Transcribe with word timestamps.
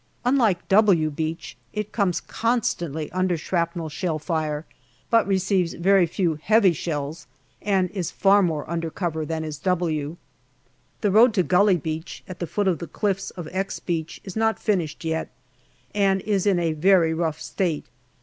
Unlike" 0.25 0.67
W" 0.69 1.11
Beach, 1.11 1.55
it 1.73 1.91
comes 1.91 2.21
constantly 2.21 3.11
under 3.11 3.37
shrapnel 3.37 3.87
shell 3.87 4.17
fire, 4.17 4.65
but 5.11 5.27
receives 5.27 5.75
very 5.75 6.07
few 6.07 6.39
heavy 6.41 6.73
shells, 6.73 7.27
and 7.61 7.87
is 7.91 8.09
far 8.09 8.41
more 8.41 8.67
under 8.67 8.89
cover 8.89 9.27
than 9.27 9.43
is" 9.43 9.59
W." 9.73 10.17
The 11.01 11.11
road 11.11 11.35
to 11.35 11.43
Gully 11.43 11.77
Beach, 11.77 12.23
at 12.27 12.39
the 12.39 12.47
foot 12.47 12.67
of 12.67 12.79
the 12.79 12.87
cliffs 12.87 13.29
of" 13.29 13.47
X" 13.51 13.79
Beach, 13.79 14.19
is 14.23 14.35
not 14.35 14.57
finished 14.57 15.05
yet, 15.05 15.29
and 15.93 16.21
is 16.21 16.47
in 16.47 16.57
a 16.57 16.73
very 16.73 17.13
rough 17.13 17.39
state. 17.39 17.85